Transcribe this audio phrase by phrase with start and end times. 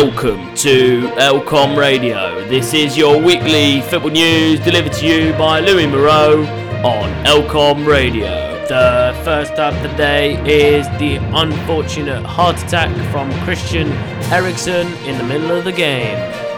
[0.00, 2.46] Welcome to Elcom Radio.
[2.46, 6.42] This is your weekly football news delivered to you by Louis Moreau
[6.84, 8.64] on Elcom Radio.
[8.68, 13.88] The first up of the day is the unfortunate heart attack from Christian
[14.30, 16.16] Eriksen in the middle of the game.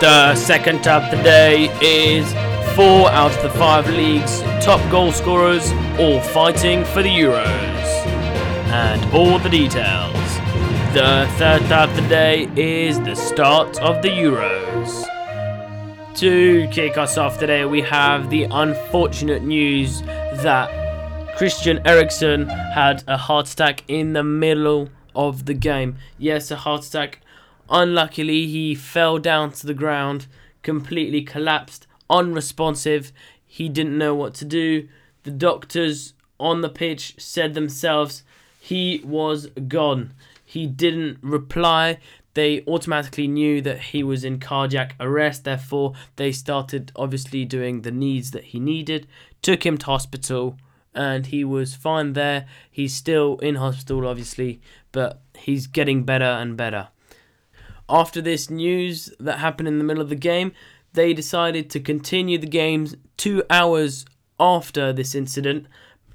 [0.00, 2.30] The second up of the day is
[2.76, 8.06] four out of the five league's top goal scorers all fighting for the Euros.
[8.74, 10.21] And all the details.
[10.92, 15.06] The third part of the day is the start of the Euros.
[16.16, 23.16] To kick us off today, we have the unfortunate news that Christian Eriksen had a
[23.16, 25.96] heart attack in the middle of the game.
[26.18, 27.20] Yes, a heart attack.
[27.70, 30.26] Unluckily, he fell down to the ground,
[30.62, 33.12] completely collapsed, unresponsive.
[33.46, 34.90] He didn't know what to do.
[35.22, 38.24] The doctors on the pitch said themselves
[38.60, 40.12] he was gone
[40.52, 41.98] he didn't reply,
[42.34, 45.44] they automatically knew that he was in cardiac arrest.
[45.44, 49.06] Therefore, they started obviously doing the needs that he needed,
[49.40, 50.58] took him to hospital,
[50.94, 52.44] and he was fine there.
[52.70, 54.60] He's still in hospital, obviously,
[54.92, 56.88] but he's getting better and better.
[57.88, 60.52] After this news that happened in the middle of the game,
[60.92, 64.04] they decided to continue the games two hours
[64.38, 65.66] after this incident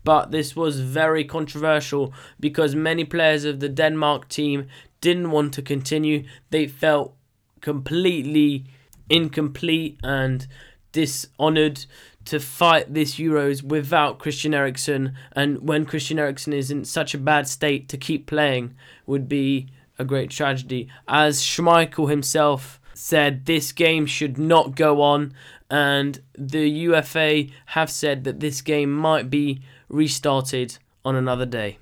[0.08, 4.67] but this was very controversial because many players of the Denmark team
[5.02, 6.23] didn't want to continue.
[6.49, 7.14] They felt
[7.59, 8.67] completely
[9.09, 10.47] incomplete and
[10.94, 11.86] dishonoured
[12.23, 15.14] to fight this Euros without Christian Eriksen.
[15.33, 19.67] And when Christian Eriksen is in such a bad state, to keep playing would be
[19.99, 20.88] a great tragedy.
[21.09, 25.33] As Schmeichel himself said, this game should not go on,
[25.69, 31.77] and the UEFA have said that this game might be restarted on another day.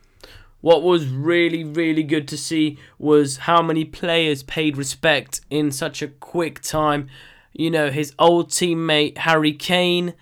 [0.62, 6.02] What was really, really good to see was how many players paid respect in such
[6.02, 7.08] a quick time.
[7.54, 10.16] You know, his old teammate Harry Kane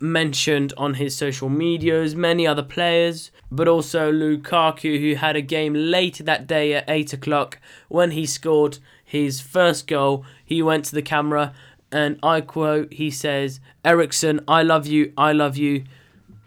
[0.00, 5.74] mentioned on his social medias, many other players, but also Lukaku, who had a game
[5.74, 10.24] later that day at 8 o'clock when he scored his first goal.
[10.44, 11.54] He went to the camera
[11.96, 15.84] and I quote, he says, Eriksen, I love you, I love you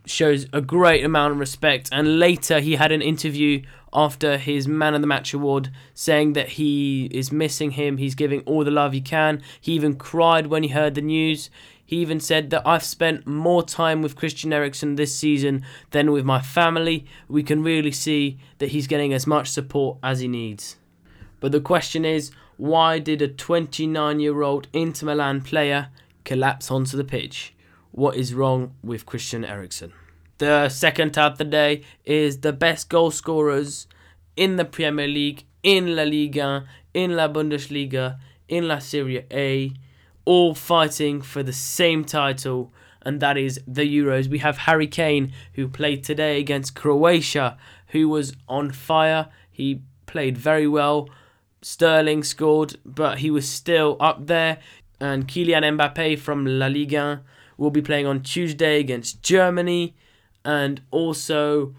[0.05, 1.89] shows a great amount of respect.
[1.91, 6.49] And later, he had an interview after his Man of the Match award saying that
[6.49, 7.97] he is missing him.
[7.97, 9.41] He's giving all the love he can.
[9.59, 11.49] He even cried when he heard the news.
[11.83, 16.25] He even said that I've spent more time with Christian Eriksen this season than with
[16.25, 17.07] my family.
[17.27, 20.75] We can really see that he's getting as much support as he needs.
[21.39, 25.87] But the question is why did a 29 year old Inter Milan player
[26.25, 27.53] collapse onto the pitch?
[27.91, 29.93] What is wrong with Christian Eriksen?
[30.39, 33.87] The second tab today is the best goal scorers
[34.35, 39.71] in the Premier League, in La Liga, in La Bundesliga, in La Serie A,
[40.25, 44.27] all fighting for the same title, and that is the Euros.
[44.27, 49.29] We have Harry Kane, who played today against Croatia, who was on fire.
[49.49, 51.07] He played very well.
[51.61, 54.59] Sterling scored, but he was still up there.
[54.99, 57.23] And Kylian Mbappe from La Liga
[57.57, 59.95] will be playing on Tuesday against Germany
[60.45, 61.75] and also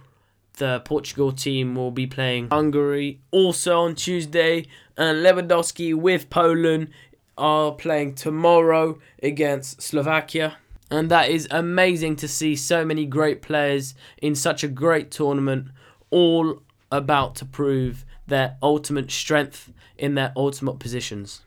[0.59, 6.91] the Portugal team will be playing Hungary also on Tuesday, and Lewandowski with Poland
[7.39, 10.59] are playing tomorrow against Slovakia.
[10.91, 15.69] And that is amazing to see so many great players in such a great tournament,
[16.11, 16.63] all
[16.93, 21.43] about to prove their ultimate strength in their ultimate positions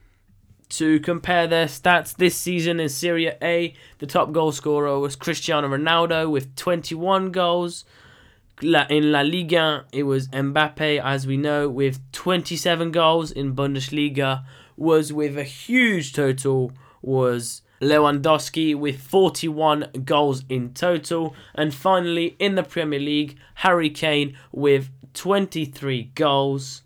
[0.73, 3.75] to compare their stats this season in Serie A.
[3.99, 7.85] The top goal scorer was Cristiano Ronaldo with 21 goals.
[8.61, 13.31] In La Liga, it was Mbappe, as we know, with 27 goals.
[13.31, 14.45] In Bundesliga,
[14.75, 16.71] was with a huge total
[17.03, 21.35] was Lewandowski with 41 goals in total.
[21.53, 26.81] And finally, in the Premier League, Harry Kane with 23 goals.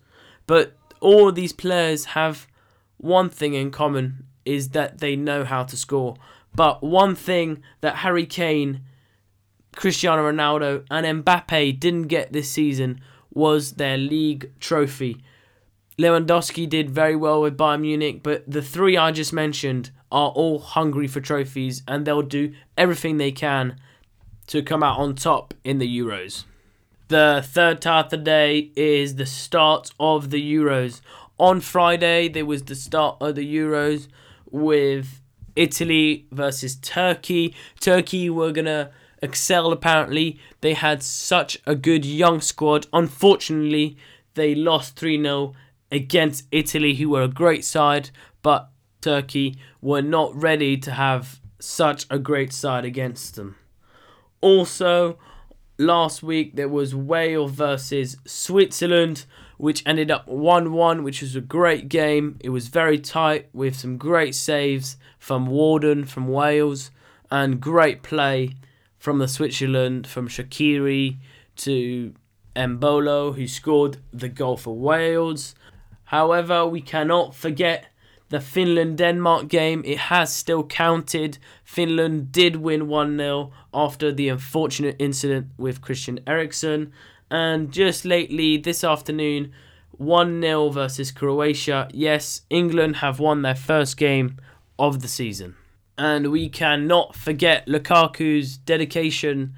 [0.46, 2.46] But all these players have
[2.96, 6.16] one thing in common is that they know how to score.
[6.54, 8.80] But one thing that Harry Kane,
[9.76, 13.00] Cristiano Ronaldo, and Mbappe didn't get this season
[13.32, 15.22] was their league trophy.
[15.98, 20.58] Lewandowski did very well with Bayern Munich, but the three I just mentioned are all
[20.58, 23.76] hungry for trophies and they'll do everything they can
[24.46, 26.44] to come out on top in the Euros.
[27.08, 31.00] The third part of the day is the start of the Euros.
[31.38, 34.08] On Friday, there was the start of the Euros
[34.50, 35.20] with
[35.56, 37.54] Italy versus Turkey.
[37.80, 38.90] Turkey were going to
[39.22, 40.38] excel, apparently.
[40.60, 42.86] They had such a good young squad.
[42.92, 43.96] Unfortunately,
[44.34, 45.54] they lost 3 0
[45.90, 48.10] against Italy, who were a great side,
[48.42, 48.70] but
[49.00, 53.56] Turkey were not ready to have such a great side against them.
[54.40, 55.18] Also,
[55.78, 59.24] last week there was Wales versus Switzerland,
[59.56, 62.36] which ended up 1 1, which was a great game.
[62.40, 66.90] It was very tight with some great saves from Warden from Wales
[67.30, 68.54] and great play
[68.98, 71.18] from the Switzerland, from Shaqiri
[71.56, 72.14] to
[72.54, 75.54] Embolo, who scored the goal for Wales.
[76.04, 77.86] However, we cannot forget
[78.28, 79.82] the Finland Denmark game.
[79.84, 81.38] It has still counted.
[81.64, 86.92] Finland did win 1 0 after the unfortunate incident with Christian Eriksen.
[87.30, 89.52] And just lately, this afternoon,
[89.92, 91.88] 1 0 versus Croatia.
[91.92, 94.36] Yes, England have won their first game
[94.78, 95.56] of the season.
[95.96, 99.54] And we cannot forget Lukaku's dedication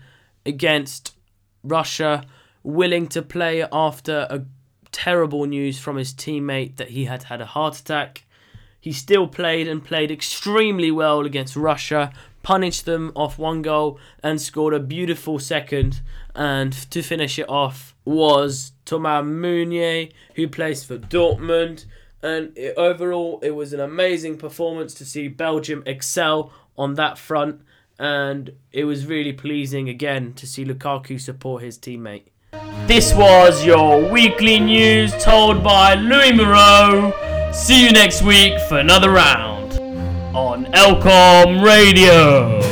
[0.47, 1.15] against
[1.63, 2.25] Russia,
[2.63, 4.45] willing to play after a
[4.91, 8.25] terrible news from his teammate that he had had a heart attack.
[8.81, 12.12] He still played and played extremely well against Russia,
[12.43, 16.00] punished them off one goal, and scored a beautiful second.
[16.35, 21.85] And to finish it off was Thomas Meunier, who plays for Dortmund.
[22.23, 27.61] And it, overall, it was an amazing performance to see Belgium excel on that front.
[27.99, 32.25] And it was really pleasing again to see Lukaku support his teammate.
[32.87, 37.30] This was your weekly news told by Louis Moreau.
[37.52, 39.79] See you next week for another round
[40.35, 42.70] on Elcom Radio.